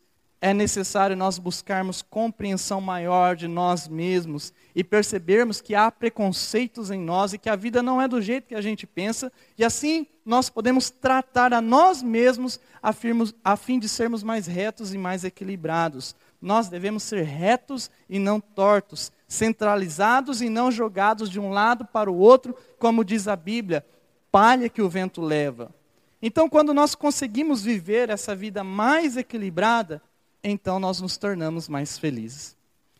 é 0.44 0.52
necessário 0.52 1.16
nós 1.16 1.38
buscarmos 1.38 2.02
compreensão 2.02 2.78
maior 2.78 3.34
de 3.34 3.48
nós 3.48 3.88
mesmos 3.88 4.52
e 4.74 4.82
percebermos 4.82 5.60
que 5.60 5.74
há 5.74 5.90
preconceitos 5.90 6.90
em 6.90 7.00
nós 7.00 7.32
e 7.32 7.38
que 7.38 7.48
a 7.48 7.56
vida 7.56 7.82
não 7.82 8.02
é 8.02 8.08
do 8.08 8.20
jeito 8.20 8.48
que 8.48 8.54
a 8.54 8.60
gente 8.60 8.86
pensa, 8.86 9.32
e 9.56 9.64
assim 9.64 10.06
nós 10.24 10.48
podemos 10.50 10.90
tratar 10.90 11.52
a 11.52 11.60
nós 11.60 12.02
mesmos 12.02 12.58
a, 12.82 12.92
a 13.44 13.56
fim 13.56 13.78
de 13.78 13.88
sermos 13.88 14.22
mais 14.22 14.46
retos 14.46 14.92
e 14.92 14.98
mais 14.98 15.22
equilibrados. 15.22 16.16
Nós 16.40 16.68
devemos 16.68 17.02
ser 17.02 17.22
retos 17.22 17.90
e 18.08 18.18
não 18.18 18.40
tortos, 18.40 19.12
centralizados 19.28 20.42
e 20.42 20.48
não 20.48 20.70
jogados 20.70 21.30
de 21.30 21.38
um 21.38 21.50
lado 21.50 21.84
para 21.84 22.10
o 22.10 22.16
outro, 22.16 22.56
como 22.78 23.04
diz 23.04 23.28
a 23.28 23.36
Bíblia, 23.36 23.84
palha 24.32 24.68
que 24.68 24.82
o 24.82 24.88
vento 24.88 25.20
leva. 25.20 25.72
Então, 26.20 26.48
quando 26.48 26.72
nós 26.72 26.94
conseguimos 26.94 27.62
viver 27.62 28.08
essa 28.08 28.34
vida 28.34 28.64
mais 28.64 29.16
equilibrada, 29.16 30.02
então 30.42 30.80
nós 30.80 31.00
nos 31.00 31.16
tornamos 31.18 31.68
mais 31.68 31.98
felizes. 31.98 32.53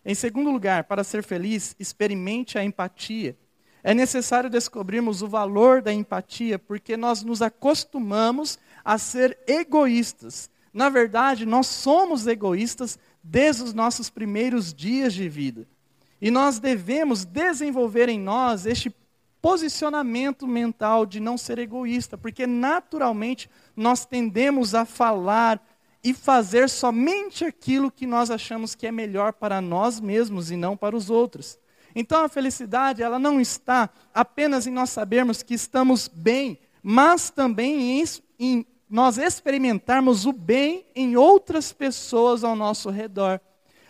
Em 0.04 0.14
segundo 0.14 0.50
lugar, 0.50 0.84
para 0.84 1.02
ser 1.02 1.22
feliz, 1.22 1.74
experimente 1.78 2.58
a 2.58 2.64
empatia. 2.64 3.36
É 3.82 3.94
necessário 3.94 4.50
descobrirmos 4.50 5.22
o 5.22 5.28
valor 5.28 5.82
da 5.82 5.92
empatia, 5.92 6.58
porque 6.58 6.96
nós 6.96 7.22
nos 7.22 7.42
acostumamos 7.42 8.58
a 8.84 8.98
ser 8.98 9.38
egoístas. 9.46 10.50
Na 10.72 10.88
verdade, 10.88 11.46
nós 11.46 11.66
somos 11.66 12.26
egoístas 12.26 12.98
desde 13.22 13.62
os 13.62 13.72
nossos 13.72 14.10
primeiros 14.10 14.74
dias 14.74 15.14
de 15.14 15.28
vida. 15.28 15.66
E 16.20 16.30
nós 16.30 16.58
devemos 16.58 17.24
desenvolver 17.24 18.08
em 18.08 18.18
nós 18.18 18.66
este 18.66 18.94
posicionamento 19.40 20.46
mental 20.46 21.04
de 21.04 21.20
não 21.20 21.36
ser 21.36 21.58
egoísta, 21.58 22.16
porque 22.16 22.46
naturalmente 22.46 23.50
nós 23.76 24.06
tendemos 24.06 24.74
a 24.74 24.86
falar 24.86 25.62
e 26.04 26.12
fazer 26.12 26.68
somente 26.68 27.46
aquilo 27.46 27.90
que 27.90 28.06
nós 28.06 28.30
achamos 28.30 28.74
que 28.74 28.86
é 28.86 28.92
melhor 28.92 29.32
para 29.32 29.62
nós 29.62 29.98
mesmos 29.98 30.50
e 30.50 30.56
não 30.56 30.76
para 30.76 30.94
os 30.94 31.08
outros. 31.08 31.58
Então 31.94 32.22
a 32.22 32.28
felicidade, 32.28 33.02
ela 33.02 33.18
não 33.18 33.40
está 33.40 33.88
apenas 34.12 34.66
em 34.66 34.70
nós 34.70 34.90
sabermos 34.90 35.42
que 35.42 35.54
estamos 35.54 36.06
bem, 36.06 36.58
mas 36.82 37.30
também 37.30 38.00
em, 38.00 38.04
em 38.38 38.66
nós 38.90 39.16
experimentarmos 39.16 40.26
o 40.26 40.32
bem 40.32 40.84
em 40.94 41.16
outras 41.16 41.72
pessoas 41.72 42.44
ao 42.44 42.54
nosso 42.54 42.90
redor. 42.90 43.40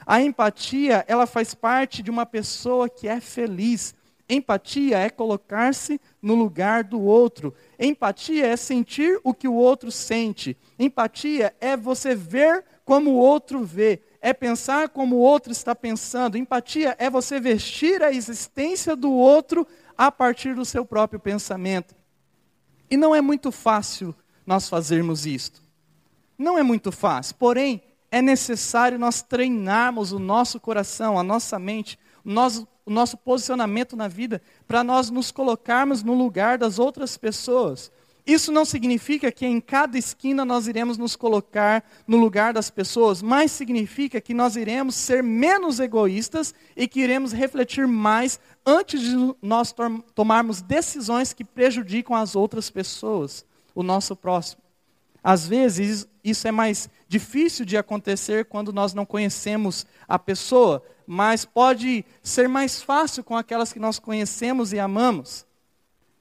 A 0.06 0.22
empatia, 0.22 1.04
ela 1.08 1.26
faz 1.26 1.52
parte 1.52 2.02
de 2.02 2.10
uma 2.10 2.24
pessoa 2.24 2.88
que 2.88 3.08
é 3.08 3.20
feliz. 3.20 3.94
Empatia 4.28 4.98
é 4.98 5.10
colocar-se 5.10 6.00
no 6.20 6.34
lugar 6.34 6.84
do 6.84 7.00
outro. 7.00 7.54
Empatia 7.78 8.46
é 8.46 8.56
sentir 8.56 9.20
o 9.22 9.34
que 9.34 9.46
o 9.46 9.54
outro 9.54 9.90
sente. 9.92 10.56
Empatia 10.78 11.54
é 11.60 11.76
você 11.76 12.14
ver 12.14 12.64
como 12.84 13.10
o 13.10 13.16
outro 13.16 13.62
vê. 13.62 14.00
É 14.20 14.32
pensar 14.32 14.88
como 14.88 15.16
o 15.16 15.20
outro 15.20 15.52
está 15.52 15.74
pensando. 15.74 16.38
Empatia 16.38 16.96
é 16.98 17.10
você 17.10 17.38
vestir 17.38 18.02
a 18.02 18.10
existência 18.10 18.96
do 18.96 19.12
outro 19.12 19.66
a 19.96 20.10
partir 20.10 20.54
do 20.54 20.64
seu 20.64 20.86
próprio 20.86 21.20
pensamento. 21.20 21.94
E 22.90 22.96
não 22.96 23.14
é 23.14 23.20
muito 23.20 23.52
fácil 23.52 24.14
nós 24.46 24.68
fazermos 24.68 25.26
isto. 25.26 25.62
Não 26.38 26.58
é 26.58 26.62
muito 26.62 26.90
fácil, 26.90 27.36
porém, 27.36 27.82
é 28.10 28.22
necessário 28.22 28.98
nós 28.98 29.22
treinarmos 29.22 30.12
o 30.12 30.18
nosso 30.18 30.58
coração, 30.58 31.18
a 31.18 31.22
nossa 31.22 31.58
mente, 31.58 31.98
nosso, 32.24 32.66
o 32.86 32.90
nosso 32.90 33.16
posicionamento 33.16 33.96
na 33.96 34.08
vida, 34.08 34.40
para 34.66 34.84
nós 34.84 35.10
nos 35.10 35.30
colocarmos 35.30 36.02
no 36.02 36.14
lugar 36.14 36.58
das 36.58 36.78
outras 36.78 37.16
pessoas. 37.16 37.90
Isso 38.26 38.50
não 38.50 38.64
significa 38.64 39.30
que 39.30 39.44
em 39.44 39.60
cada 39.60 39.98
esquina 39.98 40.46
nós 40.46 40.66
iremos 40.66 40.96
nos 40.96 41.14
colocar 41.14 41.84
no 42.06 42.16
lugar 42.16 42.54
das 42.54 42.70
pessoas, 42.70 43.20
mas 43.20 43.50
significa 43.50 44.18
que 44.18 44.32
nós 44.32 44.56
iremos 44.56 44.94
ser 44.94 45.22
menos 45.22 45.78
egoístas 45.78 46.54
e 46.74 46.88
que 46.88 47.00
iremos 47.00 47.32
refletir 47.32 47.86
mais 47.86 48.40
antes 48.64 49.02
de 49.02 49.34
nós 49.42 49.74
tomarmos 50.14 50.62
decisões 50.62 51.34
que 51.34 51.44
prejudicam 51.44 52.16
as 52.16 52.34
outras 52.34 52.70
pessoas, 52.70 53.44
o 53.74 53.82
nosso 53.82 54.16
próximo. 54.16 54.62
Às 55.22 55.46
vezes, 55.46 56.08
isso 56.22 56.48
é 56.48 56.50
mais 56.50 56.88
difícil 57.06 57.66
de 57.66 57.76
acontecer 57.76 58.46
quando 58.46 58.72
nós 58.72 58.94
não 58.94 59.04
conhecemos 59.04 59.86
a 60.08 60.18
pessoa, 60.18 60.82
mas 61.06 61.44
pode 61.44 62.04
ser 62.22 62.48
mais 62.48 62.82
fácil 62.82 63.22
com 63.22 63.36
aquelas 63.36 63.72
que 63.72 63.78
nós 63.78 63.98
conhecemos 63.98 64.72
e 64.72 64.78
amamos. 64.78 65.46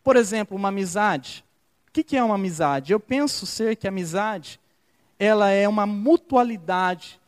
Por 0.03 0.15
exemplo, 0.15 0.57
uma 0.57 0.69
amizade. 0.69 1.45
O 1.87 1.91
que 1.91 2.17
é 2.17 2.23
uma 2.23 2.35
amizade? 2.35 2.91
Eu 2.91 2.99
penso 2.99 3.45
ser 3.45 3.75
que 3.75 3.87
a 3.87 3.89
amizade 3.89 4.59
ela 5.17 5.49
é 5.49 5.67
uma 5.67 5.85
mutualidade 5.85 7.19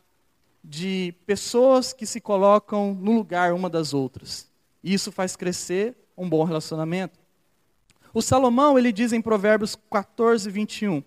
de 0.62 1.14
pessoas 1.24 1.92
que 1.92 2.04
se 2.04 2.20
colocam 2.20 2.92
no 2.92 3.12
lugar 3.12 3.52
uma 3.52 3.70
das 3.70 3.94
outras. 3.94 4.50
E 4.82 4.92
isso 4.92 5.12
faz 5.12 5.36
crescer 5.36 5.96
um 6.16 6.28
bom 6.28 6.44
relacionamento. 6.44 7.18
O 8.12 8.20
Salomão, 8.20 8.78
ele 8.78 8.92
diz 8.92 9.12
em 9.12 9.20
Provérbios 9.20 9.76
14, 9.90 10.50
21, 10.50 11.02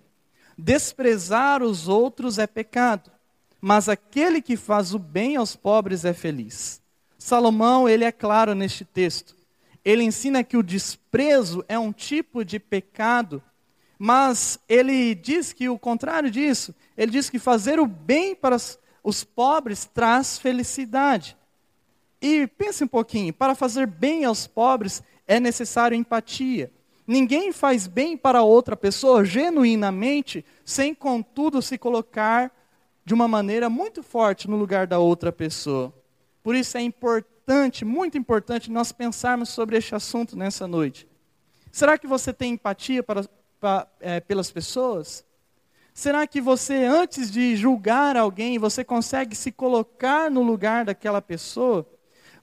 desprezar 0.58 1.62
os 1.62 1.88
outros 1.88 2.38
é 2.38 2.48
pecado, 2.48 3.12
mas 3.62 3.90
aquele 3.90 4.42
que 4.42 4.56
faz 4.56 4.94
o 4.94 5.00
bem 5.00 5.36
aos 5.36 5.56
pobres 5.56 6.06
é 6.06 6.14
feliz. 6.14 6.82
Salomão, 7.18 7.88
ele 7.88 8.04
é 8.04 8.12
claro 8.12 8.56
neste 8.56 8.86
texto. 8.86 9.36
Ele 9.84 10.04
ensina 10.04 10.44
que 10.44 10.58
o 10.58 10.64
desprezo 10.64 11.64
é 11.68 11.78
um 11.78 11.92
tipo 11.92 12.44
de 12.46 12.60
pecado 12.60 13.44
mas 14.02 14.58
ele 14.70 15.14
diz 15.14 15.52
que 15.52 15.68
o 15.68 15.78
contrário 15.78 16.32
disso, 16.32 16.74
ele 16.98 17.12
diz 17.12 17.30
que 17.30 17.38
fazer 17.38 17.82
o 17.82 17.86
bem 17.86 18.34
para 18.34 18.56
os 19.04 19.24
pobres 19.26 19.84
traz 19.84 20.40
felicidade. 20.40 21.36
E 22.22 22.48
pense 22.48 22.82
um 22.82 22.88
pouquinho, 22.88 23.34
para 23.34 23.54
fazer 23.54 23.86
bem 23.86 24.24
aos 24.24 24.48
pobres 24.48 25.04
é 25.28 25.38
necessário 25.38 25.98
empatia. 25.98 26.72
Ninguém 27.06 27.52
faz 27.52 27.88
bem 27.88 28.16
para 28.16 28.42
outra 28.42 28.78
pessoa 28.78 29.26
genuinamente, 29.26 30.46
sem 30.64 30.96
contudo 30.96 31.62
se 31.62 31.78
colocar 31.78 32.52
de 33.10 33.14
uma 33.16 33.28
maneira 33.28 33.72
muito 33.72 34.04
forte 34.04 34.48
no 34.48 34.56
lugar 34.56 34.86
da 34.86 35.00
outra 35.00 35.32
pessoa. 35.32 35.92
Por 36.44 36.54
isso 36.54 36.78
é 36.78 36.82
importante, 36.82 37.84
muito 37.84 38.20
importante, 38.20 38.70
nós 38.70 38.92
pensarmos 38.92 39.50
sobre 39.50 39.76
este 39.78 39.96
assunto 39.96 40.38
nessa 40.38 40.68
noite. 40.68 41.08
Será 41.72 41.98
que 41.98 42.06
você 42.06 42.32
tem 42.32 42.54
empatia 42.54 43.02
para, 43.02 43.28
pra, 43.60 43.88
é, 44.00 44.20
pelas 44.20 44.52
pessoas? 44.52 45.26
Será 45.92 46.28
que 46.28 46.40
você, 46.40 46.86
antes 46.86 47.32
de 47.32 47.56
julgar 47.56 48.16
alguém, 48.16 48.60
você 48.60 48.84
consegue 48.84 49.36
se 49.36 49.52
colocar 49.52 50.30
no 50.30 50.44
lugar 50.44 50.86
daquela 50.86 51.20
pessoa? 51.20 51.90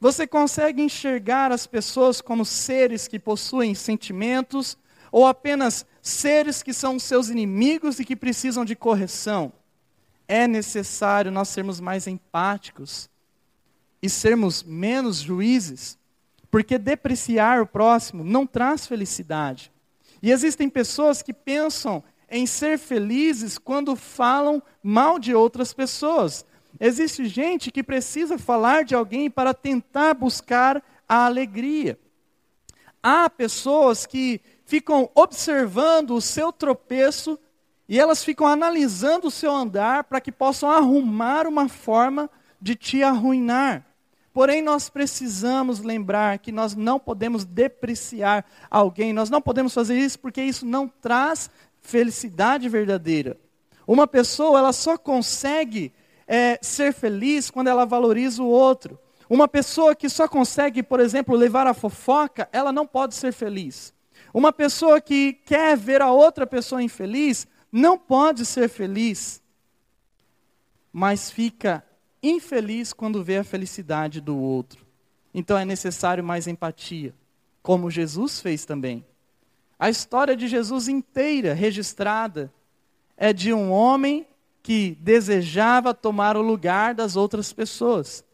Você 0.01 0.27
consegue 0.27 0.83
enxergar 0.83 1.53
as 1.53 1.65
pessoas 1.65 2.21
como 2.21 2.45
seres 2.45 3.07
que 3.07 3.21
possuem 3.21 3.73
sentimentos 3.73 4.77
ou 5.13 5.29
apenas 5.29 5.87
seres 6.03 6.61
que 6.61 6.73
são 6.73 6.99
seus 6.99 7.29
inimigos 7.29 8.01
e 8.01 8.05
que 8.05 8.17
precisam 8.17 8.65
de 8.65 8.75
correção? 8.75 9.53
É 10.29 10.47
necessário 10.47 11.31
nós 11.31 11.49
sermos 11.49 11.81
mais 11.81 12.07
empáticos 12.07 13.09
e 14.03 14.09
sermos 14.09 14.63
menos 14.63 15.19
juízes, 15.19 15.99
porque 16.51 16.79
depreciar 16.79 17.61
o 17.61 17.67
próximo 17.67 18.25
não 18.25 18.47
traz 18.47 18.87
felicidade. 18.87 19.73
E 20.23 20.31
existem 20.31 20.69
pessoas 20.69 21.23
que 21.23 21.33
pensam 21.33 22.03
em 22.29 22.47
ser 22.47 22.79
felizes 22.79 23.59
quando 23.59 23.95
falam 23.95 24.63
mal 24.83 25.19
de 25.19 25.35
outras 25.35 25.73
pessoas. 25.73 26.45
Existe 26.79 27.27
gente 27.27 27.71
que 27.71 27.83
precisa 27.83 28.37
falar 28.37 28.85
de 28.85 28.95
alguém 28.95 29.31
para 29.31 29.55
tentar 29.55 30.15
buscar 30.15 30.83
a 31.09 31.27
alegria. 31.27 31.99
Há 33.03 33.31
pessoas 33.31 34.05
que 34.05 34.41
ficam 34.65 35.09
observando 35.15 36.11
o 36.11 36.21
seu 36.21 36.53
tropeço 36.53 37.39
e 37.89 37.99
elas 38.01 38.25
ficam 38.25 38.47
analisando 38.47 39.29
o 39.29 39.31
seu 39.31 39.53
andar 39.53 40.05
para 40.05 40.21
que 40.21 40.33
possam 40.33 40.71
arrumar 40.71 41.47
uma 41.47 41.69
forma 41.69 42.29
de 42.61 42.75
te 42.75 43.03
arruinar. 43.03 43.85
Porém, 44.33 44.61
nós 44.61 44.91
precisamos 44.91 45.81
lembrar 45.81 46.39
que 46.39 46.53
nós 46.53 46.75
não 46.75 46.99
podemos 46.99 47.45
depreciar 47.45 48.45
alguém, 48.71 49.13
nós 49.13 49.31
não 49.31 49.41
podemos 49.41 49.73
fazer 49.73 49.99
isso 49.99 50.19
porque 50.19 50.43
isso 50.43 50.67
não 50.67 50.87
traz 50.89 51.49
felicidade 51.81 52.69
verdadeira. 52.69 53.39
Uma 53.87 54.07
pessoa, 54.07 54.59
ela 54.59 54.73
só 54.73 54.99
consegue 54.99 55.93
é, 56.27 56.59
ser 56.61 56.93
feliz 56.93 57.51
quando 57.51 57.69
ela 57.69 57.87
valoriza 57.87 58.43
o 58.43 58.49
outro. 58.49 58.99
Uma 59.31 59.49
pessoa 59.49 59.95
que 59.95 60.09
só 60.09 60.29
consegue, 60.29 60.83
por 60.83 61.01
exemplo, 61.01 61.35
levar 61.35 61.67
a 61.67 61.75
fofoca, 61.75 62.49
ela 62.53 62.73
não 62.73 62.87
pode 62.87 63.15
ser 63.15 63.33
feliz. 63.33 63.95
Uma 64.35 64.53
pessoa 64.53 65.01
que 65.01 65.33
quer 65.33 65.77
ver 65.77 66.03
a 66.03 66.11
outra 66.11 66.47
pessoa 66.47 66.83
infeliz, 66.83 67.47
não 67.71 67.99
pode 67.99 68.45
ser 68.47 68.69
feliz, 68.69 69.43
mas 70.93 71.31
fica 71.31 71.85
infeliz 72.23 72.93
quando 72.93 73.23
vê 73.23 73.39
a 73.39 73.45
felicidade 73.45 74.21
do 74.21 74.37
outro. 74.37 74.87
Então 75.35 75.59
é 75.59 75.65
necessário 75.65 76.25
mais 76.25 76.47
empatia, 76.47 77.15
como 77.63 77.91
Jesus 77.91 78.41
fez 78.41 78.65
também. 78.65 79.05
A 79.79 79.91
história 79.91 80.35
de 80.35 80.49
Jesus 80.49 80.89
inteira 80.89 81.53
registrada 81.53 82.51
é 83.17 83.33
de 83.33 83.53
um 83.53 83.71
homem 83.71 84.27
que 84.63 84.97
desejava 85.01 85.93
tomar 85.95 86.37
o 86.37 86.43
lugar 86.43 86.95
das 86.95 87.15
outras 87.15 87.53
pessoas. 87.53 88.25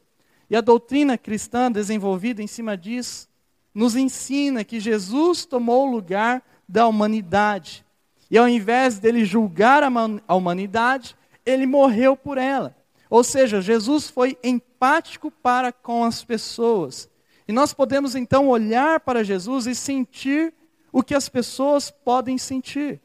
E 0.48 0.56
a 0.56 0.60
doutrina 0.60 1.18
cristã 1.18 1.70
desenvolvida 1.70 2.42
em 2.42 2.46
cima 2.46 2.76
disso 2.76 3.28
nos 3.74 3.96
ensina 3.96 4.64
que 4.64 4.78
Jesus 4.78 5.44
tomou 5.44 5.88
o 5.88 5.90
lugar 5.90 6.42
da 6.68 6.86
humanidade. 6.86 7.84
E 8.32 8.38
ao 8.38 8.48
invés 8.48 8.98
dele 8.98 9.26
julgar 9.26 9.82
a 9.82 10.34
humanidade, 10.34 11.14
ele 11.44 11.66
morreu 11.66 12.16
por 12.16 12.38
ela. 12.38 12.74
Ou 13.10 13.22
seja, 13.22 13.60
Jesus 13.60 14.08
foi 14.08 14.38
empático 14.42 15.30
para 15.30 15.70
com 15.70 16.02
as 16.02 16.24
pessoas. 16.24 17.10
E 17.46 17.52
nós 17.52 17.74
podemos 17.74 18.14
então 18.14 18.48
olhar 18.48 19.00
para 19.00 19.22
Jesus 19.22 19.66
e 19.66 19.74
sentir 19.74 20.54
o 20.90 21.02
que 21.02 21.14
as 21.14 21.28
pessoas 21.28 21.90
podem 21.90 22.38
sentir. 22.38 23.02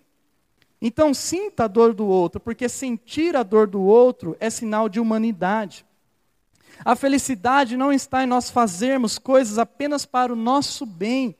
Então, 0.82 1.14
sinta 1.14 1.66
a 1.66 1.68
dor 1.68 1.94
do 1.94 2.08
outro, 2.08 2.40
porque 2.40 2.70
sentir 2.70 3.36
a 3.36 3.44
dor 3.44 3.68
do 3.68 3.82
outro 3.82 4.38
é 4.40 4.50
sinal 4.50 4.88
de 4.88 4.98
humanidade. 4.98 5.86
A 6.86 6.96
felicidade 6.96 7.76
não 7.76 7.92
está 7.92 8.24
em 8.24 8.28
nós 8.28 8.50
fazermos 8.50 9.20
coisas 9.20 9.58
apenas 9.58 10.06
para 10.06 10.32
o 10.32 10.38
nosso 10.38 10.86
bem, 10.86 11.36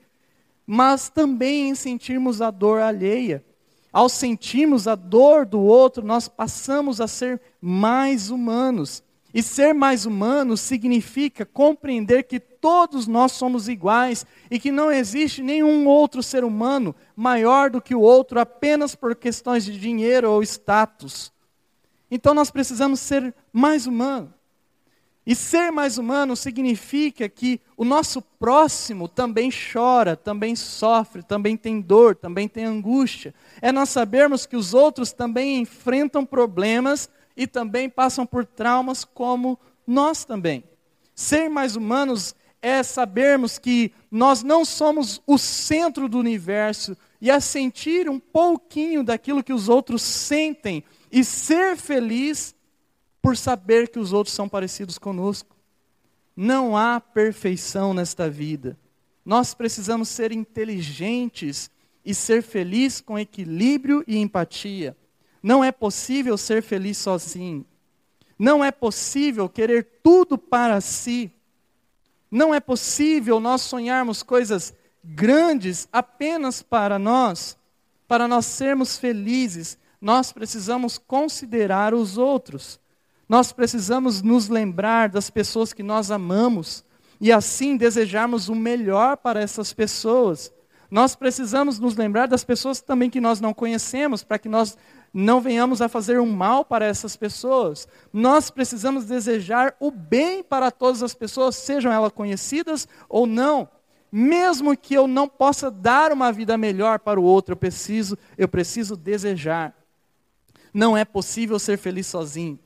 mas 0.66 1.08
também 1.08 1.70
em 1.70 1.76
sentirmos 1.76 2.42
a 2.42 2.52
dor 2.52 2.82
alheia. 2.82 3.47
Ao 3.92 4.10
sentirmos 4.10 4.88
a 4.88 4.96
dor 4.96 5.46
do 5.46 5.60
outro, 5.60 6.06
nós 6.06 6.28
passamos 6.28 7.00
a 7.02 7.08
ser 7.08 7.42
mais 7.62 8.30
humanos. 8.30 9.04
E 9.34 9.44
ser 9.44 9.74
mais 9.74 10.06
humano 10.06 10.58
significa 10.58 11.46
compreender 11.46 12.24
que 12.24 12.40
todos 12.40 13.08
nós 13.08 13.34
somos 13.34 13.68
iguais 13.68 14.26
e 14.50 14.60
que 14.60 14.72
não 14.72 14.92
existe 14.92 15.44
nenhum 15.44 15.86
outro 15.88 16.24
ser 16.24 16.44
humano 16.44 16.96
maior 17.16 17.70
do 17.70 17.82
que 17.82 17.94
o 17.94 18.02
outro 18.02 18.40
apenas 18.40 18.96
por 18.96 19.16
questões 19.16 19.66
de 19.66 19.80
dinheiro 19.80 20.32
ou 20.32 20.42
status. 20.42 21.32
Então 22.10 22.34
nós 22.34 22.50
precisamos 22.50 23.00
ser 23.00 23.34
mais 23.52 23.86
humanos. 23.86 24.37
E 25.28 25.36
ser 25.36 25.72
mais 25.74 25.98
humano 25.98 26.38
significa 26.38 27.28
que 27.28 27.60
o 27.76 27.84
nosso 27.84 28.22
próximo 28.22 29.10
também 29.10 29.50
chora, 29.52 30.16
também 30.16 30.56
sofre, 30.56 31.22
também 31.22 31.58
tem 31.58 31.82
dor, 31.82 32.16
também 32.16 32.48
tem 32.48 32.64
angústia. 32.64 33.36
É 33.62 33.70
nós 33.70 33.90
sabermos 33.90 34.46
que 34.46 34.56
os 34.56 34.74
outros 34.74 35.12
também 35.12 35.60
enfrentam 35.60 36.26
problemas 36.26 37.10
e 37.36 37.46
também 37.46 37.90
passam 37.90 38.26
por 38.26 38.46
traumas 38.46 39.04
como 39.04 39.60
nós 39.86 40.24
também. 40.24 40.64
Ser 41.14 41.50
mais 41.50 41.76
humanos 41.76 42.34
é 42.62 42.82
sabermos 42.82 43.60
que 43.60 43.92
nós 44.10 44.44
não 44.44 44.64
somos 44.64 45.22
o 45.28 45.38
centro 45.38 46.08
do 46.08 46.18
universo 46.18 46.96
e 47.20 47.30
a 47.30 47.42
sentir 47.42 48.10
um 48.10 48.18
pouquinho 48.18 49.04
daquilo 49.04 49.44
que 49.44 49.52
os 49.52 49.68
outros 49.68 50.02
sentem 50.04 50.86
e 51.12 51.22
ser 51.22 51.76
feliz 51.76 52.56
por 53.28 53.36
saber 53.36 53.90
que 53.90 54.00
os 54.00 54.14
outros 54.14 54.34
são 54.34 54.48
parecidos 54.48 54.98
conosco. 54.98 55.54
Não 56.34 56.78
há 56.78 56.98
perfeição 56.98 57.94
nesta 57.94 58.30
vida. 58.30 58.80
Nós 59.26 59.54
precisamos 59.54 60.08
ser 60.08 60.32
inteligentes 60.32 61.70
e 62.06 62.16
ser 62.16 62.42
felizes 62.42 63.02
com 63.02 63.20
equilíbrio 63.20 64.02
e 64.08 64.16
empatia. 64.16 64.96
Não 65.44 65.62
é 65.62 65.74
possível 65.74 66.38
ser 66.38 66.64
feliz 66.64 67.00
sozinho. 67.00 67.66
Não 68.40 68.64
é 68.64 68.72
possível 68.72 69.50
querer 69.50 70.00
tudo 70.02 70.38
para 70.38 70.80
si. 70.80 71.30
Não 72.32 72.56
é 72.56 72.62
possível 72.62 73.42
nós 73.42 73.62
sonharmos 73.62 74.24
coisas 74.24 74.74
grandes 75.04 75.86
apenas 75.92 76.62
para 76.62 76.98
nós. 76.98 77.58
Para 78.08 78.26
nós 78.26 78.46
sermos 78.46 78.98
felizes, 78.98 79.78
nós 80.00 80.32
precisamos 80.32 80.98
considerar 80.98 81.94
os 81.94 82.18
outros. 82.18 82.80
Nós 83.28 83.52
precisamos 83.52 84.22
nos 84.22 84.48
lembrar 84.48 85.10
das 85.10 85.30
pessoas 85.30 85.74
que 85.74 85.84
nós 85.84 86.12
amamos 86.12 86.84
e 87.20 87.32
assim 87.32 87.76
desejarmos 87.76 88.48
o 88.48 88.56
melhor 88.56 89.18
para 89.18 89.42
essas 89.42 89.74
pessoas. 89.74 90.54
Nós 90.90 91.16
precisamos 91.16 91.80
nos 91.80 91.96
lembrar 91.98 92.28
das 92.28 92.46
pessoas 92.46 92.80
também 92.80 93.10
que 93.10 93.20
nós 93.20 93.42
não 93.42 93.54
conhecemos, 93.54 94.24
para 94.24 94.40
que 94.40 94.48
nós 94.48 94.78
não 95.14 95.42
venhamos 95.42 95.82
a 95.82 95.90
fazer 95.90 96.20
um 96.22 96.32
mal 96.32 96.64
para 96.64 96.86
essas 96.86 97.18
pessoas. 97.18 97.88
Nós 98.14 98.50
precisamos 98.50 99.06
desejar 99.06 99.76
o 99.80 99.92
bem 99.92 100.42
para 100.42 100.72
todas 100.72 101.04
as 101.04 101.14
pessoas, 101.14 101.58
sejam 101.58 101.92
elas 101.92 102.14
conhecidas 102.14 102.88
ou 103.10 103.28
não. 103.28 103.68
Mesmo 104.10 104.78
que 104.78 104.94
eu 104.94 105.06
não 105.06 105.28
possa 105.28 105.70
dar 105.70 106.14
uma 106.14 106.32
vida 106.32 106.58
melhor 106.58 107.00
para 107.00 107.20
o 107.20 107.24
outro, 107.24 107.52
eu 107.52 107.58
preciso, 107.58 108.18
eu 108.38 108.48
preciso 108.48 108.96
desejar. 108.96 109.76
Não 110.74 110.96
é 110.96 111.04
possível 111.04 111.60
ser 111.60 111.78
feliz 111.78 112.08
sozinho. 112.08 112.58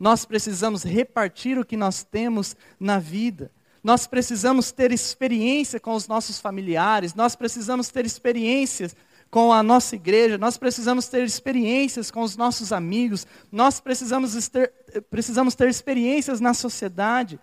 Nós 0.00 0.24
precisamos 0.24 0.82
repartir 0.82 1.58
o 1.58 1.64
que 1.64 1.76
nós 1.76 2.02
temos 2.02 2.56
na 2.80 2.98
vida. 2.98 3.52
Nós 3.84 4.06
precisamos 4.06 4.72
ter 4.72 4.92
experiência 4.92 5.78
com 5.78 5.94
os 5.94 6.08
nossos 6.08 6.40
familiares, 6.40 7.14
nós 7.14 7.36
precisamos 7.36 7.90
ter 7.90 8.06
experiências 8.06 8.96
com 9.30 9.52
a 9.52 9.62
nossa 9.62 9.94
igreja, 9.94 10.36
nós 10.36 10.56
precisamos 10.56 11.06
ter 11.06 11.22
experiências 11.22 12.10
com 12.10 12.22
os 12.22 12.36
nossos 12.36 12.72
amigos, 12.72 13.26
nós 13.52 13.78
precisamos 13.78 14.48
ter, 14.48 14.72
precisamos 15.08 15.54
ter 15.54 15.68
experiências 15.68 16.40
na 16.40 16.52
sociedade. 16.52 17.38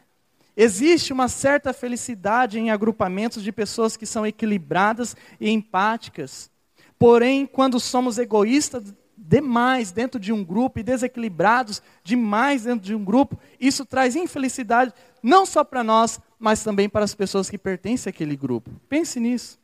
Existe 0.56 1.14
uma 1.14 1.28
certa 1.28 1.72
felicidade 1.72 2.60
em 2.60 2.72
agrupamentos 2.72 3.44
de 3.44 3.52
pessoas 3.52 3.96
que 3.96 4.06
são 4.06 4.26
equilibradas 4.26 5.16
e 5.40 5.50
empáticas. 5.50 6.50
Porém, 6.98 7.46
quando 7.46 7.80
somos 7.80 8.18
egoístas 8.18 8.94
demais 9.28 9.92
dentro 9.92 10.20
de 10.20 10.32
um 10.32 10.42
grupo 10.42 10.80
e 10.80 10.84
desequilibrados 10.84 11.82
demais 12.02 12.63
dentro 12.63 12.86
de 12.86 12.96
um 12.96 13.04
grupo, 13.04 13.38
isso 13.60 13.86
traz 13.86 14.16
infelicidade 14.16 14.94
não 15.22 15.46
só 15.46 15.66
para 15.66 15.84
nós, 15.84 16.20
mas 16.40 16.63
também 16.63 16.88
para 16.88 17.04
as 17.04 17.13
pessoas 17.13 17.50
que 17.50 17.58
pertencem 17.58 18.10
àquele 18.10 18.38
grupo. 18.38 18.72
Pense 18.88 19.20
nisso. 19.20 19.60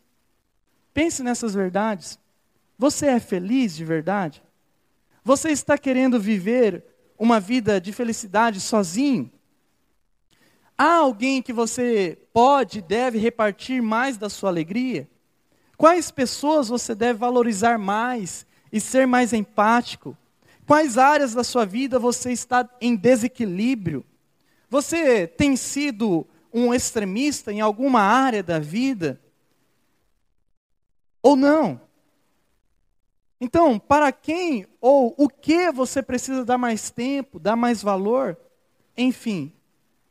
Pense 0.93 1.23
nessas 1.23 1.53
verdades. 1.53 2.19
Você 2.77 3.05
é 3.05 3.19
feliz 3.19 3.73
de 3.73 3.85
verdade? 3.85 4.43
Você 5.23 5.49
está 5.49 5.77
querendo 5.77 6.19
viver 6.19 6.83
uma 7.17 7.39
vida 7.39 7.79
de 7.79 7.93
felicidade 7.93 8.59
sozinho? 8.59 9.31
Há 10.77 10.95
alguém 10.95 11.41
que 11.41 11.53
você 11.53 12.17
pode 12.33 12.79
e 12.79 12.81
deve 12.81 13.17
repartir 13.17 13.81
mais 13.81 14.17
da 14.17 14.29
sua 14.29 14.49
alegria? 14.49 15.07
Quais 15.77 16.11
pessoas 16.11 16.67
você 16.67 16.93
deve 16.93 17.19
valorizar 17.19 17.77
mais 17.77 18.45
e 18.73 18.81
ser 18.81 19.05
mais 19.05 19.31
empático? 19.31 20.17
Quais 20.65 20.97
áreas 20.97 21.35
da 21.35 21.43
sua 21.43 21.63
vida 21.63 21.99
você 21.99 22.31
está 22.31 22.67
em 22.81 22.95
desequilíbrio? 22.95 24.03
Você 24.67 25.27
tem 25.27 25.55
sido 25.55 26.25
um 26.51 26.73
extremista 26.73 27.53
em 27.53 27.61
alguma 27.61 28.01
área 28.01 28.41
da 28.41 28.57
vida? 28.57 29.21
Ou 31.21 31.35
não? 31.35 31.79
Então, 33.39 33.77
para 33.77 34.11
quem 34.11 34.65
ou 34.81 35.13
o 35.17 35.29
que 35.29 35.71
você 35.71 36.01
precisa 36.01 36.43
dar 36.43 36.57
mais 36.57 36.89
tempo, 36.89 37.37
dar 37.37 37.55
mais 37.55 37.83
valor? 37.83 38.35
Enfim, 38.97 39.53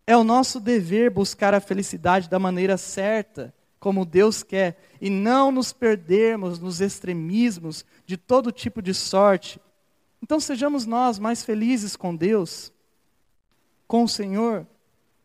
é 0.07 0.17
o 0.17 0.23
nosso 0.23 0.61
dever 0.61 1.11
buscar 1.11 1.53
a 1.53 1.61
felicidade 1.61 2.29
da 2.29 2.39
maneira 2.39 2.77
certa 2.77 3.53
como 3.83 4.05
Deus 4.05 4.45
quer, 4.45 4.79
e 5.01 5.11
não 5.11 5.51
nos 5.51 5.73
perdermos 5.73 6.61
nos 6.61 6.81
extremismos 6.81 7.85
de 8.07 8.17
todo 8.17 8.53
tipo 8.53 8.81
de 8.81 8.95
sorte. 8.95 9.61
Então 10.23 10.39
sejamos 10.39 10.87
nós 10.87 11.19
mais 11.19 11.43
felizes 11.43 11.97
com 11.97 12.15
Deus, 12.15 12.73
com 13.89 14.05
o 14.05 14.09
Senhor. 14.09 14.65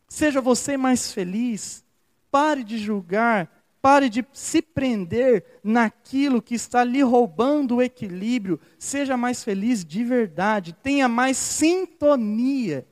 Seja 0.10 0.42
você 0.42 0.76
mais 0.76 1.12
feliz. 1.12 1.86
Pare 2.32 2.64
de 2.64 2.80
julgar, 2.80 3.64
pare 3.80 4.10
de 4.10 4.26
se 4.34 4.60
prender 4.60 5.46
naquilo 5.64 6.42
que 6.42 6.56
está 6.56 6.84
lhe 6.84 7.04
roubando 7.04 7.76
o 7.76 7.82
equilíbrio. 7.84 8.60
Seja 8.80 9.16
mais 9.16 9.44
feliz 9.44 9.86
de 9.86 10.04
verdade. 10.04 10.74
Tenha 10.74 11.08
mais 11.08 11.38
sintonia 11.38 12.88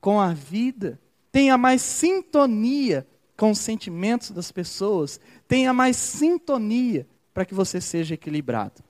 com 0.00 0.20
a 0.20 0.32
vida. 0.32 1.00
Tenha 1.32 1.58
mais 1.58 1.82
sintonia 1.82 3.04
com 3.38 3.52
os 3.52 3.58
sentimentos 3.60 4.32
das 4.32 4.50
pessoas, 4.50 5.20
tenha 5.46 5.72
mais 5.72 5.96
sintonia 5.96 7.06
para 7.32 7.44
que 7.44 7.54
você 7.54 7.80
seja 7.80 8.14
equilibrado. 8.14 8.82